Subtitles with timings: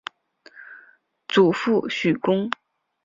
[1.27, 2.49] 祖父许恭。